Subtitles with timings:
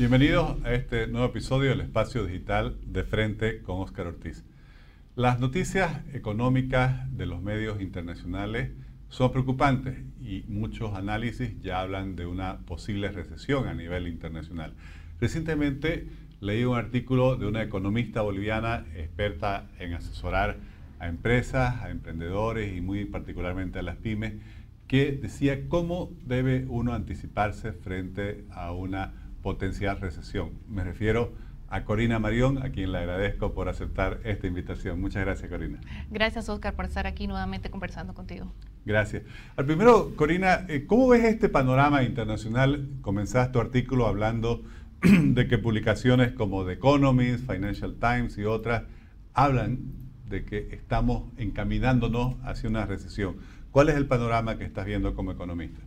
[0.00, 4.46] Bienvenidos a este nuevo episodio del Espacio Digital de Frente con Óscar Ortiz.
[5.14, 8.70] Las noticias económicas de los medios internacionales
[9.10, 14.72] son preocupantes y muchos análisis ya hablan de una posible recesión a nivel internacional.
[15.20, 16.06] Recientemente
[16.40, 20.56] leí un artículo de una economista boliviana experta en asesorar
[20.98, 24.32] a empresas, a emprendedores y muy particularmente a las pymes,
[24.86, 30.52] que decía cómo debe uno anticiparse frente a una potencial recesión.
[30.68, 31.32] Me refiero
[31.70, 35.00] a Corina Marión, a quien le agradezco por aceptar esta invitación.
[35.00, 35.80] Muchas gracias, Corina.
[36.10, 38.52] Gracias, Oscar, por estar aquí nuevamente conversando contigo.
[38.84, 39.22] Gracias.
[39.56, 42.88] Al primero, Corina, eh, ¿cómo ves este panorama internacional?
[43.02, 44.62] Comenzaste tu artículo hablando
[45.02, 48.82] de que publicaciones como The Economist, Financial Times y otras
[49.32, 49.78] hablan
[50.28, 53.36] de que estamos encaminándonos hacia una recesión.
[53.70, 55.80] ¿Cuál es el panorama que estás viendo como economista?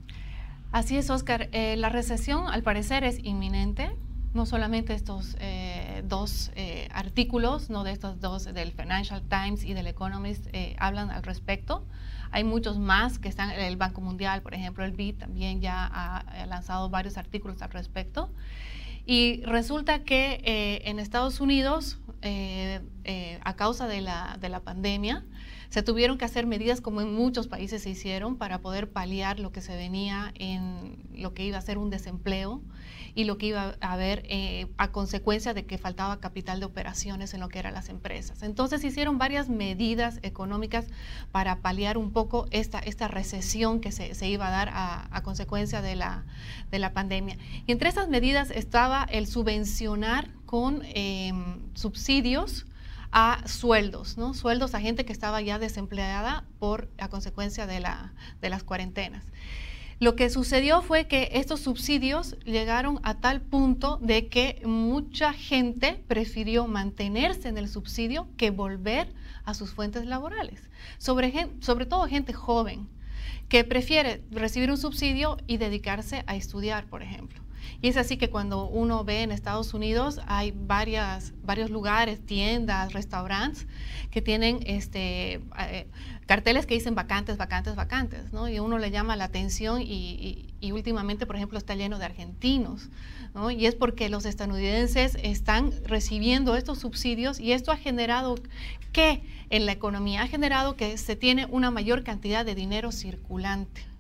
[0.74, 1.50] Así es, Oscar.
[1.52, 3.92] Eh, la recesión, al parecer, es inminente.
[4.34, 9.76] No solamente estos eh, dos eh, artículos, no de estos dos, del Financial Times y
[9.76, 10.48] del Economist,
[10.80, 11.86] hablan al respecto.
[12.32, 16.48] Hay muchos más que están, el Banco Mundial, por ejemplo, el BID también ya ha,
[16.48, 18.32] lanzado varios artículos al respecto.
[19.06, 25.24] Y resulta que en Estados Unidos, a causa de la, de la pandemia,
[25.74, 29.52] se tuvieron que hacer medidas como en muchos países se hicieron para poder paliar lo
[29.52, 32.62] que se venía en lo que iba a ser un desempleo
[33.16, 37.34] y lo que iba a haber eh, a consecuencia de que faltaba capital de operaciones
[37.34, 38.44] en lo que eran las empresas.
[38.44, 40.86] Entonces hicieron varias medidas económicas
[41.32, 45.96] para paliar un poco esta, esta recesión que se, iba a dar a, consecuencia de
[45.96, 46.24] la,
[46.70, 47.40] de la pandemia.
[47.66, 52.68] Y entre esas medidas estaba el subvencionar con em, subsidios
[53.14, 54.34] a sueldos, ¿no?
[54.34, 59.24] Sueldos a gente que estaba ya desempleada por a consecuencia de, la, de las cuarentenas.
[60.00, 66.04] Lo que sucedió fue que estos subsidios llegaron a tal punto de que mucha gente
[66.08, 69.14] prefirió mantenerse en el subsidio que volver
[69.46, 70.68] a sus fuentes laborales.
[70.98, 72.90] Sobre, sobre todo gente joven
[73.48, 77.43] que prefiere recibir un subsidio y dedicarse a estudiar, por ejemplo.
[77.82, 82.94] Y es así que cuando uno ve en Estados Unidos hay varias, varios lugares, tiendas,
[82.94, 83.68] restaurantes
[84.12, 85.88] que tienen este, eh,
[86.26, 88.48] carteles que dicen vacantes, vacantes, vacantes, ¿no?
[88.48, 92.90] Y uno le llama la atención y, últimamente, por ejemplo, está lleno de argentinos,
[93.34, 93.52] ¿no?
[93.52, 98.36] Y es porque los estadounidenses están recibiendo estos subsidios y esto ha generado
[98.92, 103.93] que en la economía ha generado que se tiene una mayor cantidad de dinero circulante.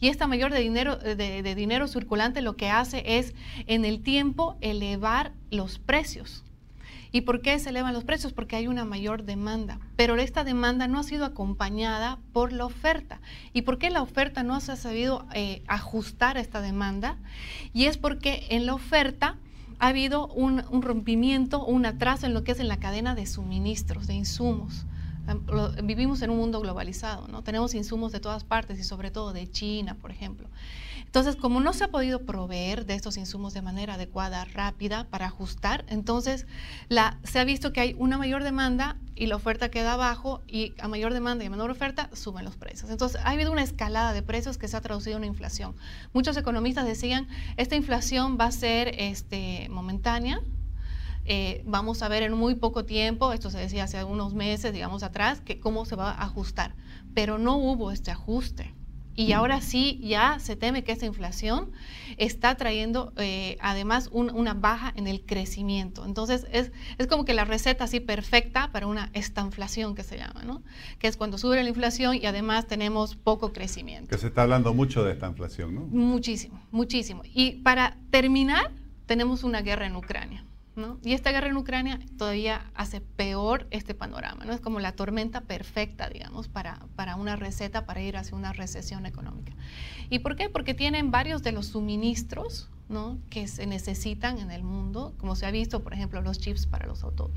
[0.00, 3.34] Y esta mayor de dinero, de, dinero circulante lo que hace es
[3.66, 6.44] en el tiempo elevar los precios.
[7.12, 8.32] ¿Y por qué se elevan los precios?
[8.32, 9.78] Porque hay una mayor demanda.
[9.96, 13.20] Pero esta demanda no ha sido acompañada por la oferta.
[13.52, 17.16] ¿Y por qué la oferta no se ha sabido eh, ajustar a esta demanda?
[17.72, 19.36] Y es porque en la oferta
[19.78, 23.26] ha habido un, un rompimiento, un atraso en lo que es en la cadena de
[23.26, 24.86] suministros, de insumos
[25.82, 27.42] vivimos en un mundo globalizado, ¿no?
[27.42, 30.48] Tenemos insumos de todas partes y sobre todo de China, por ejemplo.
[31.04, 35.26] Entonces, como no se ha podido proveer de estos insumos de manera adecuada, rápida, para
[35.26, 36.46] ajustar, entonces
[36.88, 40.74] la, se ha visto que hay una mayor demanda y la oferta queda abajo y
[40.78, 42.90] a mayor demanda y a menor oferta suben los precios.
[42.90, 45.74] Entonces, ha habido una escalada de precios que se ha traducido en una inflación.
[46.12, 50.42] Muchos economistas decían, esta inflación va a ser este, momentánea,
[51.26, 55.02] eh, vamos a ver en muy poco tiempo, esto se decía hace unos meses, digamos
[55.02, 56.74] atrás, que cómo se va a ajustar.
[57.14, 58.74] Pero no hubo este ajuste.
[59.16, 61.72] Y ahora sí, ya se teme que esta inflación
[62.18, 66.04] está trayendo eh, además una baja en el crecimiento.
[66.04, 70.42] Entonces, es, es, como que la receta así perfecta para una estanflación que se llama,
[70.42, 70.62] ¿no?
[70.98, 74.10] Que es cuando sube la inflación y además tenemos poco crecimiento.
[74.10, 75.80] Que se está hablando mucho de esta inflación, ¿no?
[75.86, 77.22] Muchísimo, muchísimo.
[77.24, 78.70] Y para terminar,
[79.06, 80.44] tenemos una guerra en Ucrania.
[81.02, 84.52] Y esta guerra en Ucrania todavía hace peor este panorama, ¿no?
[84.52, 89.06] Es como la tormenta perfecta, digamos, para, para una receta para ir hacia una recesión
[89.06, 89.52] económica.
[90.10, 90.50] ¿Y por qué?
[90.50, 92.68] Porque tienen varios de los suministros
[93.30, 96.86] que se necesitan en el mundo, como se ha visto, por ejemplo, los chips para
[96.86, 97.30] los autos.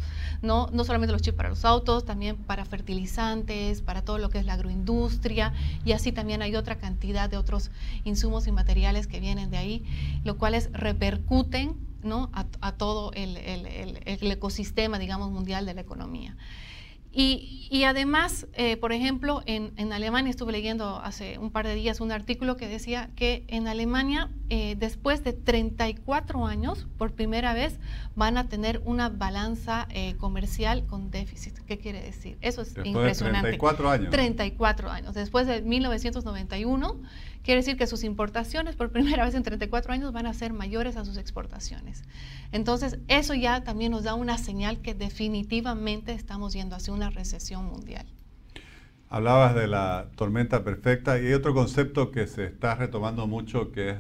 [0.43, 4.37] No, no solamente los chips para los autos, también para fertilizantes, para todo lo que
[4.37, 5.53] es la agroindustria,
[5.85, 7.71] y así también hay otra cantidad de otros
[8.03, 9.83] insumos y materiales que vienen de ahí,
[10.23, 12.29] lo cuales repercuten ¿no?
[12.33, 13.37] a, todo el,
[14.05, 16.35] ecosistema, digamos, mundial de la economía.
[17.11, 22.11] Y, además, eh, por ejemplo, en, Alemania estuve leyendo hace un par de días un
[22.11, 27.79] artículo que decía que en Alemania, eh, después de 34 años, por primera vez
[28.15, 31.57] van a tener una balanza eh, comercial con déficit.
[31.65, 32.37] ¿Qué quiere decir?
[32.41, 33.57] Eso es impresionante.
[33.57, 34.11] 34 años.
[34.11, 35.13] 34 años.
[35.15, 37.01] Después de 1991
[37.43, 40.97] quiere decir que sus importaciones por primera vez en 34 años van a ser mayores
[40.97, 42.03] a sus exportaciones.
[42.51, 47.65] Entonces, eso ya también nos da una señal que definitivamente estamos yendo hacia una recesión
[47.65, 48.05] mundial.
[49.09, 53.89] Hablabas de la tormenta perfecta y hay otro concepto que se está retomando mucho que
[53.89, 53.97] es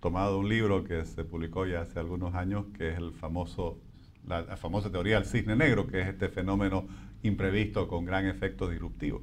[0.00, 3.78] tomado de un libro que se publicó ya hace algunos años, que es el famoso,
[4.26, 6.86] la famosa teoría del cisne negro, que es este fenómeno
[7.22, 9.22] imprevisto con gran efecto disruptivo.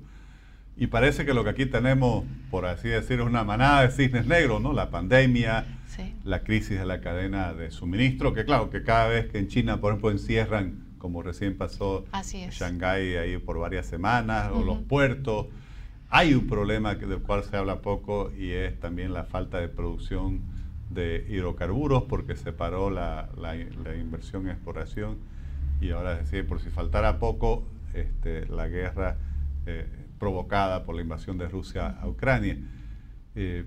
[0.80, 4.26] Y parece que lo que aquí tenemos, por así decir, es una manada de cisnes
[4.26, 4.72] negros, ¿no?
[4.72, 5.66] La pandemia,
[6.24, 9.82] la crisis de la cadena de suministro, que claro, que cada vez que en China,
[9.82, 15.48] por ejemplo, encierran, como recién pasó en Shanghái ahí por varias semanas, o los puertos,
[16.10, 20.40] hay un problema del cual se habla poco y es también la falta de producción
[20.90, 23.30] de hidrocarburos porque se paró la,
[24.00, 25.18] inversión en exploración
[25.82, 29.18] y ahora es decir, por si faltara poco, este, la guerra
[29.66, 29.86] eh,
[30.20, 32.58] provocada por la invasión de Rusia a Ucrania.
[33.36, 33.66] Eh,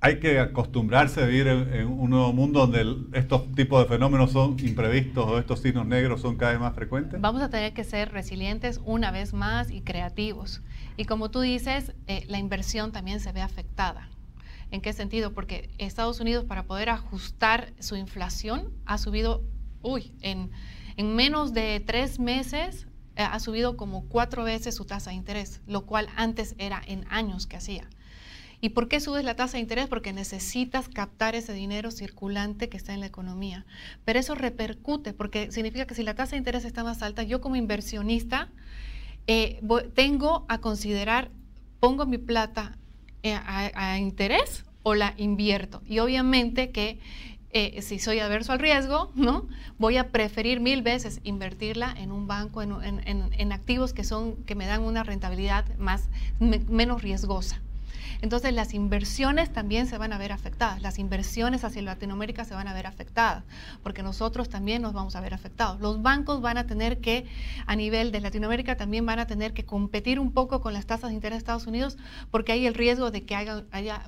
[0.00, 4.56] hay que acostumbrarse a vivir en, un nuevo mundo donde estos tipos de fenómenos son
[4.58, 7.20] imprevistos o estos signos negros son cada vez más frecuentes.
[7.20, 10.60] Vamos a tener que ser resilientes una vez más y creativos.
[10.96, 14.08] Y como tú dices, eh, la inversión también se ve afectada.
[14.72, 15.34] ¿En qué sentido?
[15.34, 19.44] Porque Estados Unidos para poder ajustar su inflación ha subido,
[19.82, 20.50] uy, en,
[20.96, 25.86] en menos de tres meses ha subido como cuatro veces su tasa de interés, lo
[25.86, 27.88] cual antes era en años que hacía.
[28.64, 29.88] ¿Y por qué subes la tasa de interés?
[29.88, 33.66] Porque necesitas captar ese dinero circulante que está en la economía.
[34.04, 37.40] Pero eso repercute, porque significa que si la tasa de interés está más alta, yo
[37.40, 38.50] como inversionista
[39.26, 39.60] eh,
[39.94, 41.32] tengo a considerar,
[41.80, 42.78] pongo mi plata
[43.24, 45.82] eh, a interés o la invierto.
[45.84, 47.00] Y obviamente que
[47.52, 49.46] eh, si soy adverso al riesgo, ¿no?
[49.78, 54.66] Voy a preferir mil veces invertirla en un banco, en, activos que, son, que me
[54.66, 56.08] dan una rentabilidad más,
[56.40, 57.60] menos riesgosa.
[58.20, 62.68] Entonces las inversiones también se van a ver afectadas, las inversiones hacia Latinoamérica se van
[62.68, 63.44] a ver afectadas,
[63.82, 65.80] porque nosotros también nos vamos a ver afectados.
[65.80, 67.26] Los bancos van a tener que,
[67.66, 71.10] a nivel de Latinoamérica, también van a tener que competir un poco con las tasas
[71.10, 71.96] de interés de Estados Unidos,
[72.30, 73.64] porque hay el riesgo de que haya,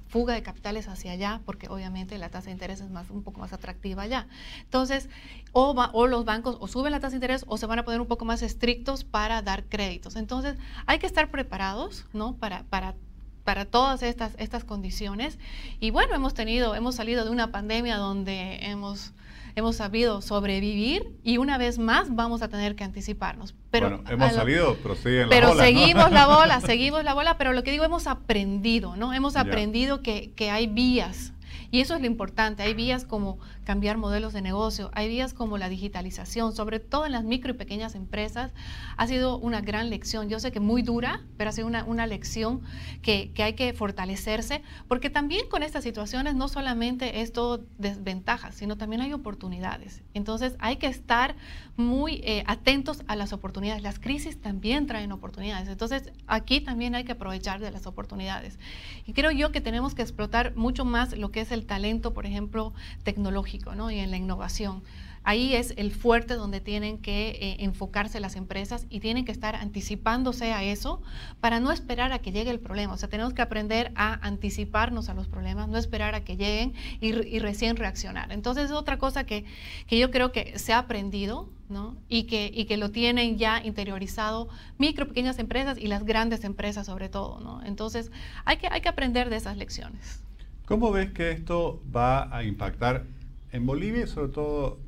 [0.08, 3.40] fuga de capitales hacia allá, porque obviamente la tasa de interés es más, un poco
[3.40, 4.26] más atractiva allá.
[4.62, 5.08] Entonces,
[5.52, 8.00] o, o los bancos o suben la tasa de interés o se van a poner
[8.00, 10.16] un poco más estrictos para dar créditos.
[10.16, 10.56] Entonces,
[10.86, 12.36] hay que estar preparados, ¿no?
[12.36, 12.94] Para, para
[13.44, 15.38] para todas estas, estas condiciones.
[15.78, 19.12] Y bueno, hemos tenido, hemos salido de una pandemia donde hemos,
[19.54, 23.54] hemos sabido sobrevivir y una vez más vamos a tener que anticiparnos.
[23.70, 25.64] Pero, bueno, hemos salido, pero siguen la bola.
[25.64, 29.12] seguimos la bola, seguimos la bola, pero lo que digo, hemos aprendido, ¿no?
[29.12, 31.33] Hemos aprendido que, que hay vías,
[31.74, 32.62] y eso es lo importante.
[32.62, 37.10] Hay vías como cambiar modelos de negocio, hay vías como la digitalización, sobre todo en
[37.10, 38.52] las micro y pequeñas empresas.
[38.96, 40.28] Ha sido una gran lección.
[40.28, 42.60] Yo sé que muy dura, pero ha sido una, una lección
[43.02, 48.54] que, que, hay que fortalecerse, porque también con estas situaciones no solamente es todo desventajas,
[48.54, 50.04] sino también hay oportunidades.
[50.14, 51.34] Entonces hay que estar
[51.76, 53.82] muy eh, atentos a las oportunidades.
[53.82, 55.68] Las crisis también traen oportunidades.
[55.68, 58.60] Entonces aquí también hay que aprovechar de las oportunidades.
[59.06, 62.26] Y creo yo que tenemos que explotar mucho más lo que es el talento, por
[62.26, 62.72] ejemplo,
[63.02, 63.90] tecnológico ¿no?
[63.90, 64.82] y en la innovación.
[65.26, 69.56] Ahí es el fuerte donde tienen que eh, enfocarse las empresas y tienen que estar
[69.56, 71.00] anticipándose a eso
[71.40, 72.92] para no esperar a que llegue el problema.
[72.92, 76.74] O sea, tenemos que aprender a anticiparnos a los problemas, no esperar a que lleguen
[77.00, 78.32] y, recién reaccionar.
[78.32, 79.46] Entonces es otra cosa que,
[79.86, 81.96] que, yo creo que se ha aprendido ¿no?
[82.06, 86.84] y, que, y que lo tienen ya interiorizado micro, pequeñas empresas y las grandes empresas
[86.84, 87.40] sobre todo.
[87.40, 87.64] ¿no?
[87.64, 88.10] Entonces
[88.44, 90.23] hay que, hay que aprender de esas lecciones.
[90.66, 93.04] ¿Cómo ves que esto va a impactar
[93.52, 94.78] en Bolivia y sobre todo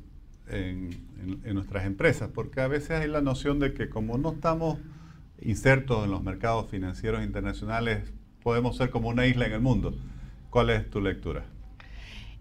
[0.49, 1.05] en,
[1.53, 2.31] nuestras empresas?
[2.33, 4.79] Porque a veces hay la noción de que como no estamos
[5.39, 9.93] insertos en los mercados financieros internacionales, podemos ser como una isla en el mundo.
[10.49, 11.45] ¿Cuál es tu lectura?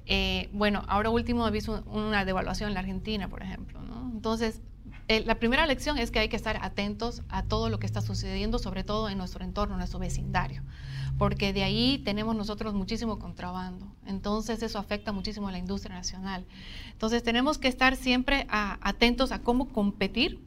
[0.07, 3.79] Eh, bueno, ahora último he visto una devaluación en la Argentina, por ejemplo.
[4.15, 4.63] Entonces,
[5.09, 8.01] eh, la primera lección es que hay que estar atentos a todo lo que está
[8.01, 10.63] sucediendo, sobre todo en nuestro entorno, en nuestro vecindario
[11.19, 13.87] porque de ahí tenemos nosotros muchísimo contrabando.
[14.07, 16.45] Entonces eso afecta muchísimo a la industria nacional.
[16.93, 20.41] Entonces tenemos que estar siempre atentos a cómo competir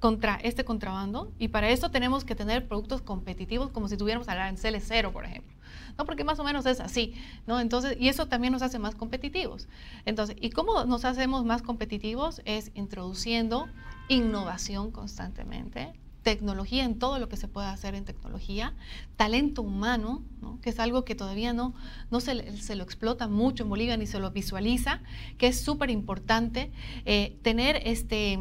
[0.00, 4.84] contra este contrabando y para eso tenemos que tener productos competitivos como si tuviéramos aranceles
[4.86, 5.54] cero, por ejemplo.
[5.98, 6.04] ¿no?
[6.04, 7.14] Porque más o menos es así,
[7.46, 7.60] ¿no?
[7.60, 9.68] Entonces, y eso también nos hace más competitivos.
[10.04, 12.42] Entonces, ¿y cómo nos hacemos más competitivos?
[12.44, 13.68] Es introduciendo
[14.08, 18.74] innovación constantemente, tecnología, en todo lo que se puede hacer en tecnología,
[19.16, 20.22] talento humano,
[20.60, 21.74] que es algo que todavía no,
[22.10, 25.00] no se, lo explota mucho en Bolivia ni se lo visualiza,
[25.38, 26.72] que es súper importante,
[27.04, 28.38] eh, tener este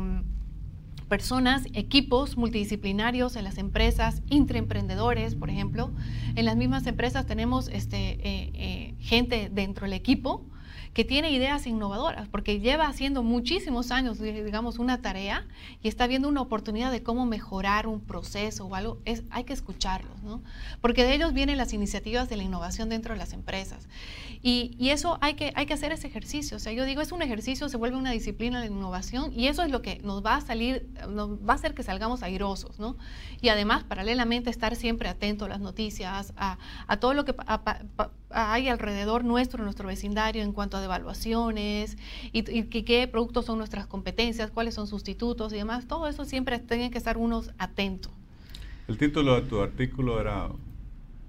[1.07, 5.91] personas, equipos multidisciplinarios en las empresas, intraemprendedores, por ejemplo.
[6.35, 10.45] En las mismas empresas tenemos este, eh, eh, gente dentro del equipo
[10.95, 15.45] que tiene ideas innovadoras, porque lleva haciendo muchísimos años, digamos, una tarea
[15.83, 19.51] y está viendo una oportunidad de cómo mejorar un proceso o algo, es, hay que
[19.51, 20.41] escucharlos, ¿no?
[20.79, 23.89] Porque de ellos vienen las iniciativas de la innovación dentro de las empresas.
[24.41, 26.55] Y, y, eso hay que, hay que hacer ese ejercicio.
[26.55, 29.63] O sea, yo digo, es un ejercicio, se vuelve una disciplina de innovación y eso
[29.63, 32.95] es lo que nos va a salir, nos va a hacer que salgamos airosos, ¿no?
[33.41, 37.35] Y además, paralelamente, estar siempre atento a las noticias, a, a todo lo que
[38.35, 41.97] hay alrededor nuestro, en nuestro vecindario, en cuanto a evaluaciones
[42.33, 45.87] y, qué productos son nuestras competencias, cuáles son sustitutos y demás.
[45.87, 48.11] Todo eso siempre tienen que estar unos atentos.
[48.87, 50.49] El título de tu artículo era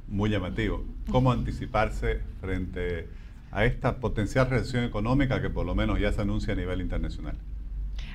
[0.09, 0.85] muy llamativo.
[1.11, 3.09] ¿Cómo anticiparse frente
[3.53, 7.37] a esta potencial recesión económica que por lo menos ya se anuncia a nivel internacional?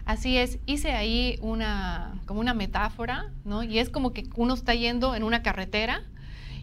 [0.06, 3.64] Así es, hice ahí una, como una metáfora, ¿no?
[3.64, 6.04] Y es como que uno está yendo en una carretera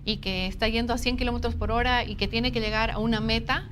[0.09, 2.99] y que está yendo a 100 kilómetros por hora y que tiene que llegar a
[2.99, 3.69] una meta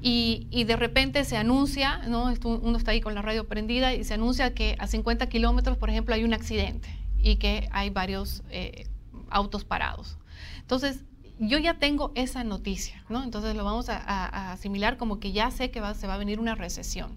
[0.00, 2.32] y, y, de repente se anuncia, ¿no?
[2.44, 5.90] uno está ahí con la radio prendida y se anuncia que a 50 kilómetros, por
[5.90, 8.86] ejemplo, hay un accidente y que hay varios eh,
[9.28, 10.16] autos parados.
[10.60, 11.04] Entonces,
[11.38, 13.22] yo ya tengo esa noticia, ¿no?
[13.22, 16.18] Entonces lo vamos a, a, asimilar como que ya sé que va, se va a
[16.18, 17.10] venir una recesión.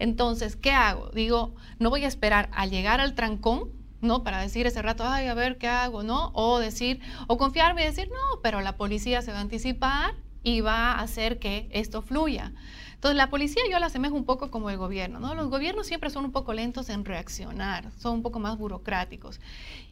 [0.00, 1.10] Entonces, ¿qué hago?
[1.10, 4.22] Digo, no voy a esperar a llegar al trancón ¿no?
[4.22, 6.30] Para decir ese rato, ay, a ver qué hago, ¿no?
[6.34, 10.60] O decir, o confiarme y decir, no, pero la policía se va a anticipar y
[10.60, 12.52] va a hacer que esto fluya.
[12.94, 15.34] Entonces, la policía yo la asemejo un poco como el gobierno, ¿no?
[15.34, 19.40] Los gobiernos siempre son un poco lentos en reaccionar, son un poco más burocráticos.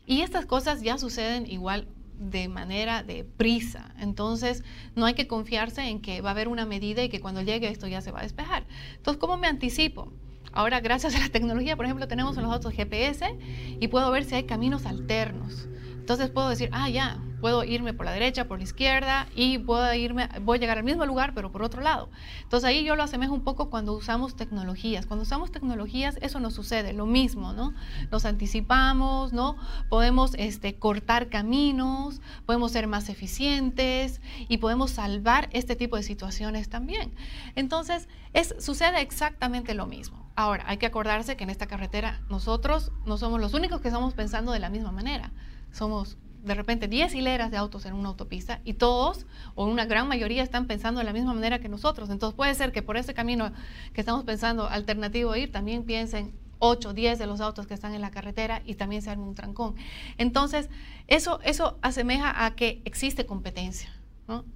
[0.06, 1.86] Y estas cosas ya suceden igual
[2.18, 3.94] de manera de prisa.
[3.98, 7.42] Entonces, no hay que confiarse en que va a haber una medida y que cuando
[7.42, 8.66] llegue esto ya se va a despejar.
[8.96, 10.12] Entonces, ¿cómo me anticipo?
[10.56, 13.36] Ahora, gracias a la tecnología, por ejemplo, tenemos en los autos GPS
[13.78, 15.68] y puedo ver si hay caminos alternos.
[15.98, 19.92] Entonces puedo decir, ah, ya, puedo irme por la derecha, por la izquierda y puedo
[19.92, 22.08] irme, voy a llegar al mismo lugar, pero por otro lado.
[22.42, 25.04] Entonces ahí yo lo asemejo un poco cuando usamos tecnologías.
[25.04, 27.74] Cuando usamos tecnologías, eso nos sucede, lo mismo, ¿no?
[28.10, 29.58] Nos anticipamos, ¿no?
[29.90, 36.70] Podemos este, cortar caminos, podemos ser más eficientes y podemos salvar este tipo de situaciones
[36.70, 37.12] también.
[37.56, 40.25] Entonces, es, sucede exactamente lo mismo.
[40.36, 44.12] Ahora, hay que acordarse que en esta carretera nosotros no somos los únicos que estamos
[44.12, 45.32] pensando de la misma manera.
[45.72, 50.06] Somos de repente 10 hileras de autos en una autopista y todos, o una gran
[50.06, 52.10] mayoría, están pensando de la misma manera que nosotros.
[52.10, 53.50] Entonces puede ser que por ese camino
[53.94, 58.02] que estamos pensando alternativo ir, también piensen 8, 10 de los autos que están en
[58.02, 59.74] la carretera y también se arme un trancón.
[60.18, 60.68] Entonces,
[61.08, 63.95] eso, eso asemeja a que existe competencia.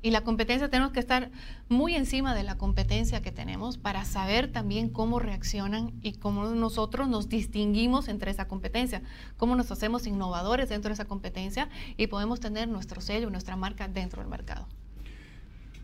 [0.02, 1.30] Y la competencia tenemos que estar
[1.68, 7.08] muy encima de la competencia que tenemos para saber también cómo reaccionan y cómo nosotros
[7.08, 9.02] nos distinguimos entre esa competencia,
[9.36, 13.86] cómo nos hacemos innovadores dentro de esa competencia y podemos tener nuestro sello, nuestra marca
[13.86, 14.66] dentro del mercado.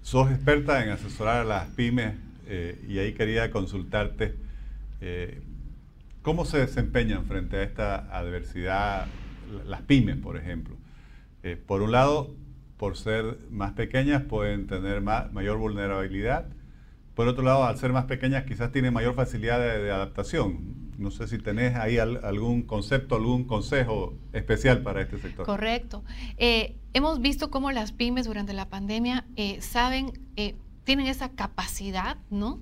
[0.02, 2.14] Sos experta en asesorar a las pymes
[2.46, 4.34] eh, y ahí quería consultarte
[5.00, 5.42] eh,
[6.22, 9.06] cómo se desempeñan frente a esta adversidad
[9.64, 10.76] las pymes, por ejemplo.
[11.42, 12.34] Eh, por un lado,
[12.76, 16.46] por ser más pequeñas, pueden tener mayor vulnerabilidad.
[17.14, 20.92] Por otro lado, al ser más pequeñas, quizás tienen mayor facilidad de, adaptación.
[20.98, 25.46] No sé si tenés ahí algún concepto, algún consejo especial para este sector.
[25.46, 26.04] Correcto.
[26.36, 32.18] Eh, hemos visto cómo las pymes durante la pandemia eh, saben, eh, tienen esa capacidad,
[32.30, 32.60] ¿no?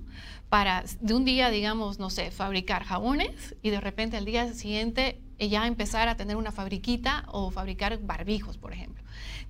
[0.49, 5.21] Para de un día, digamos, no sé, fabricar jabones y de repente al día siguiente
[5.39, 9.03] ya empezar a tener una fabriquita o fabricar barbijos, por ejemplo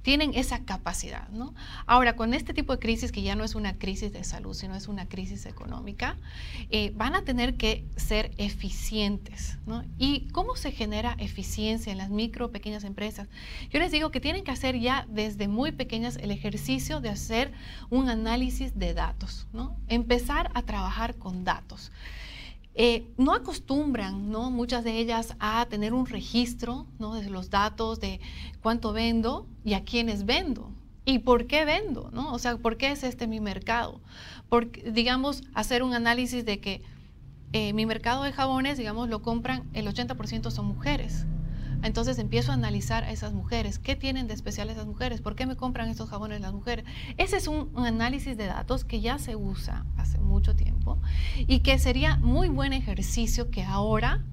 [0.06, 1.28] tienen esa capacidad.
[1.30, 1.56] ¿no?
[1.88, 4.76] Ahora, con este tipo de crisis, que ya no es una crisis de salud, sino
[4.76, 6.16] es una crisis económica,
[6.70, 9.58] eh, van a tener que ser eficientes.
[9.66, 9.84] ¿no?
[9.98, 13.28] ¿Y cómo se genera eficiencia en las micro, pequeñas empresas?
[13.72, 17.52] Yo les digo que tienen que hacer ya desde muy pequeñas el ejercicio de hacer
[17.90, 19.76] un análisis de datos, ¿no?
[19.88, 21.92] empezar a trabajar con datos.
[22.78, 24.52] Eh, no acostumbran, ¿no?
[24.52, 27.16] Muchas de ellas a tener un registro, ¿no?
[27.16, 28.20] De los datos de
[28.62, 30.72] cuánto vendo y a quiénes vendo.
[31.06, 32.10] ¿Y por qué vendo?
[32.12, 32.34] ¿no?
[32.34, 34.02] O sea, ¿por qué es este mi mercado?
[34.50, 36.82] Porque, digamos, hacer un análisis de que
[37.54, 41.26] eh, mi mercado de jabones, digamos, lo compran, el 80% son mujeres.
[41.86, 43.78] Entonces empiezo a analizar a esas mujeres.
[43.78, 45.22] ¿Qué tienen de especial esas mujeres?
[45.22, 46.84] ¿Por qué me compran estos jabones las mujeres?
[47.18, 51.00] Ese es un, análisis de datos que ya se usa hace mucho tiempo
[51.38, 54.24] y que sería muy buen ejercicio que ahora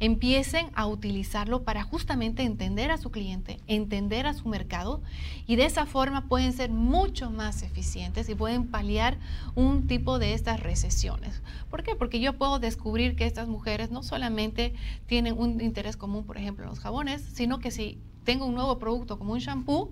[0.00, 5.02] empiecen a utilizarlo para justamente entender a su cliente, entender a su mercado
[5.46, 9.18] y de esa forma pueden ser mucho más eficientes y pueden paliar
[9.54, 11.42] un tipo de estas recesiones.
[11.70, 11.94] ¿Por qué?
[11.94, 14.74] Porque yo puedo descubrir que estas mujeres no solamente
[15.06, 18.78] tienen un interés común, por ejemplo, en los jabones, sino que si tengo un nuevo
[18.78, 19.90] producto como un shampoo,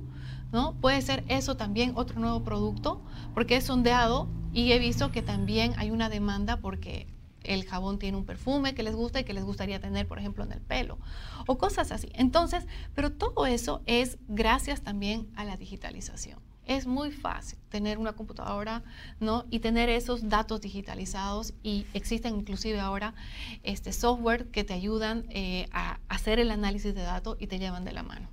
[0.52, 0.74] ¿no?
[0.74, 3.02] Puede ser eso también otro nuevo producto,
[3.34, 7.06] porque es sondeado y he visto que también hay una demanda porque
[7.46, 10.44] el jabón tiene un perfume que les gusta y que les gustaría tener, por ejemplo,
[10.44, 10.98] en el pelo,
[11.46, 12.10] o cosas así.
[12.14, 16.38] Entonces, pero todo eso es gracias también a la digitalización.
[16.66, 18.82] Es muy fácil tener una computadora
[19.20, 19.44] ¿no?
[19.50, 23.14] y tener esos datos digitalizados y existen inclusive ahora
[23.62, 27.84] este software que te ayudan eh, a hacer el análisis de datos y te llevan
[27.84, 28.28] de la mano.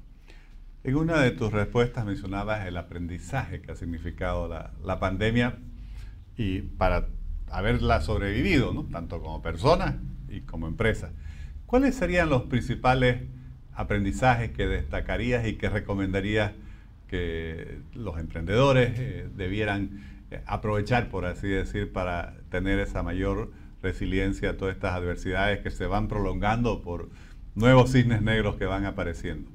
[0.84, 5.60] En una de tus respuestas mencionabas el aprendizaje que ha significado la, la pandemia
[6.36, 7.08] y para
[7.50, 8.83] haberla sobrevivido, ¿no?
[8.85, 11.12] tanto como persona y como empresa.
[11.65, 13.21] ¿Cuáles serían los principales
[13.73, 16.51] aprendizajes que destacarías y que recomendarías
[17.07, 24.51] que los emprendedores eh, debieran eh, aprovechar, por así decir, para tener esa mayor resiliencia
[24.51, 27.09] a todas estas adversidades que se van prolongando por
[27.55, 29.51] nuevos cisnes negros que van apareciendo?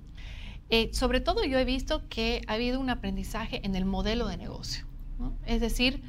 [0.70, 4.36] Eh, sobre todo yo he visto que ha habido un aprendizaje en el modelo de
[4.36, 4.84] negocio.
[5.46, 6.02] Es decir,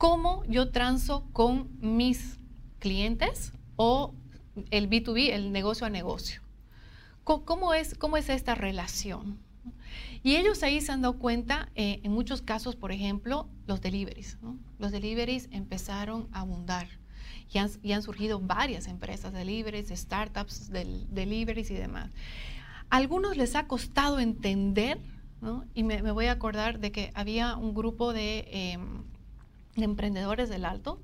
[0.00, 2.38] cómo yo transo con mis
[2.78, 4.14] clientes o
[4.70, 6.40] el B2B, el negocio a negocio.
[7.22, 9.38] ¿Cómo es, cómo es esta relación?
[10.22, 14.38] Y ellos ahí se han dado cuenta, eh, en muchos casos, por ejemplo, los deliveries.
[14.78, 16.88] Los deliveries empezaron a abundar
[17.52, 22.10] y han, y han surgido varias empresas, deliveries, startups, del, deliveries y demás.
[22.88, 24.98] A algunos les ha costado entender,
[25.42, 25.66] ¿no?
[25.74, 28.78] y me, voy a acordar de que había un grupo de...
[29.76, 31.00] Em, emprendedores del Alto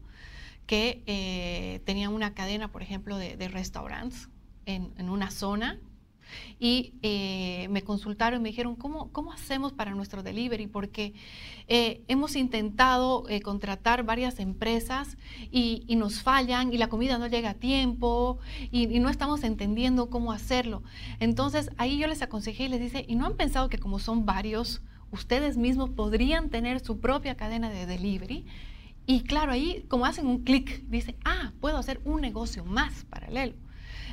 [0.66, 4.28] que eh, tenían una cadena, por ejemplo, de, restaurantes
[4.64, 5.78] en, una zona
[6.58, 10.66] y eh, me consultaron y me dijeron, ¿cómo, ¿cómo hacemos para nuestro delivery?
[10.66, 11.14] Porque
[11.68, 15.16] eh, hemos intentado contratar varias empresas
[15.52, 18.40] y, nos fallan y la comida no llega a tiempo
[18.72, 20.82] y, y, no estamos entendiendo cómo hacerlo.
[21.20, 24.26] Entonces ahí yo les aconsejé y les dice, ¿y no han pensado que como son
[24.26, 28.44] varios ustedes mismos podrían tener su propia cadena de delivery.
[29.06, 33.54] Y claro, ahí como hacen un clic, dice, ah, puedo hacer un negocio más paralelo.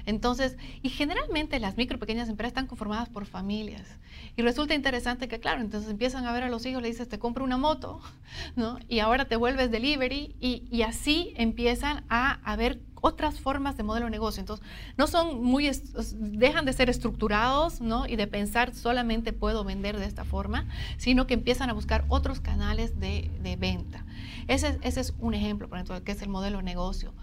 [0.06, 3.88] Entonces, y generalmente las micro pequeñas empresas están conformadas por familias.
[4.36, 7.20] Y resulta interesante que, claro, entonces empiezan a ver a los hijos, le dices, te
[7.20, 8.02] compro una moto,
[8.56, 8.80] ¿no?
[8.88, 13.84] Y ahora te vuelves delivery y, y así empiezan a, a ver otras formas de
[13.84, 14.40] modelo de negocio.
[14.40, 14.66] Entonces,
[14.98, 15.70] no son muy,
[16.14, 18.08] dejan de ser estructurados, ¿no?
[18.08, 22.40] Y de pensar solamente puedo vender de esta forma, sino que empiezan a buscar otros
[22.40, 24.06] canales de, venta.
[24.48, 27.14] Ese, ese, es un ejemplo, por ejemplo, que es el modelo de negocio.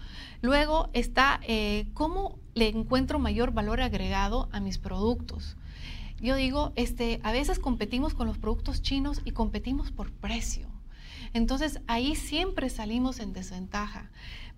[0.43, 5.57] Luego está eh, cómo le encuentro mayor valor agregado a mis productos.
[6.21, 10.70] Yo digo, este, a veces competimos con los productos chinos y competimos por precio.
[11.33, 14.11] Entonces ahí siempre salimos en desventaja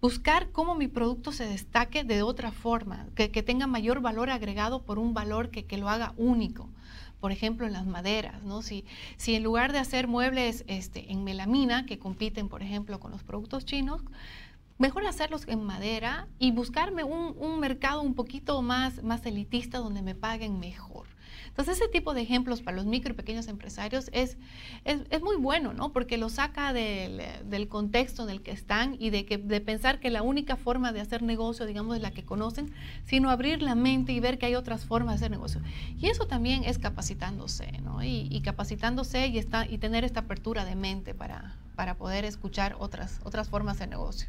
[0.03, 4.99] buscar cómo mi producto se destaque de otra forma, que, tenga mayor valor agregado por
[4.99, 6.69] un valor que, lo haga único.
[7.21, 8.61] Por ejemplo, en las maderas, ¿no?
[8.61, 8.83] Si,
[9.15, 13.23] si en lugar de hacer muebles este, en melamina, que compiten, por ejemplo, con los
[13.23, 14.01] productos chinos,
[14.77, 20.01] mejor hacerlos en madera y buscarme un, un mercado un poquito más, más elitista donde
[20.01, 21.07] me paguen mejor.
[21.53, 24.37] Entonces, ese tipo de ejemplos para los micro y pequeños empresarios es,
[24.85, 25.93] es, muy bueno, ¿no?
[25.93, 29.99] Porque lo saca del, del, contexto en el que están y de, que, de pensar
[29.99, 32.73] que la única forma de hacer negocio, digamos, es la que conocen,
[33.05, 35.61] sino abrir la mente y ver que hay otras formas de hacer negocio.
[35.99, 38.03] Y eso también es capacitándose, ¿no?
[38.03, 43.19] Y, capacitándose y, está, y tener esta apertura de mente para, para poder escuchar otras,
[43.25, 44.27] otras formas de negocio.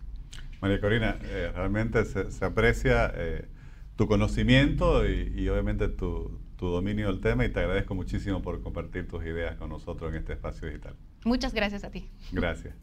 [0.60, 3.48] María Corina, eh, realmente se, aprecia eh,
[3.96, 8.62] tu conocimiento y, y obviamente tu, tu dominio del tema y te agradezco muchísimo por
[8.62, 10.94] compartir tus ideas con nosotros en este espacio digital.
[11.24, 12.08] Muchas gracias a ti.
[12.32, 12.74] Gracias.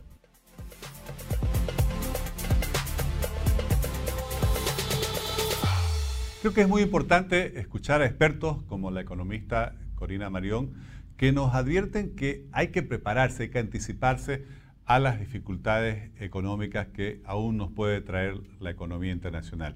[6.42, 10.74] Creo que es muy importante escuchar a expertos como la economista Corina Marión
[11.16, 14.44] que nos advierten que hay que prepararse, hay que anticiparse
[14.86, 19.76] a las dificultades económicas que aún nos puede traer la economía internacional.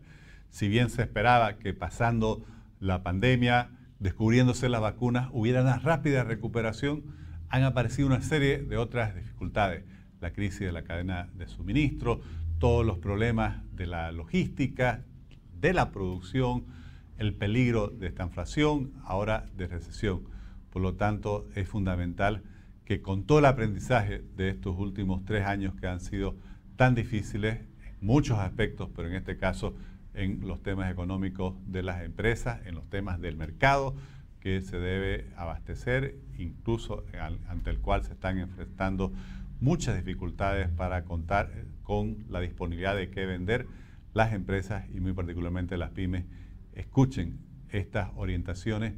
[0.50, 2.44] Si bien se esperaba que pasando
[2.80, 3.70] la pandemia
[4.06, 7.06] descubriéndose las vacunas, hubiera una rápida recuperación,
[7.50, 9.84] han aparecido una serie de otras dificultades.
[10.22, 12.22] La crisis de la cadena de suministro,
[12.60, 15.04] todos los problemas de la logística,
[15.60, 16.65] de la producción,
[17.18, 20.22] el peligro de esta inflación, ahora de recesión.
[20.70, 22.44] Por lo tanto, es fundamental
[22.86, 26.36] que con todo el aprendizaje de estos últimos tres años que han sido
[26.76, 29.74] tan difíciles, en muchos aspectos, pero en este caso
[30.15, 33.95] en los temas económicos de las empresas, en los temas del mercado
[34.39, 37.04] que se debe abastecer, incluso
[37.47, 39.12] ante el cual se están enfrentando
[39.60, 43.67] muchas dificultades para contar eh, con la disponibilidad de qué vender
[44.13, 46.25] las empresas y muy particularmente las pymes
[46.73, 48.93] escuchen estas orientaciones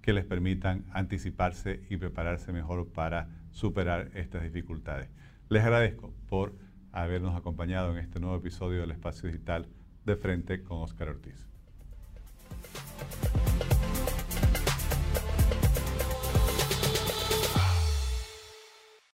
[0.00, 5.08] que les permitan anticiparse y prepararse mejor para superar estas dificultades.
[5.48, 6.54] Les agradezco por
[6.92, 9.66] habernos acompañado en este nuevo episodio del Espacio Digital
[10.04, 11.46] de frente con Óscar Ortiz.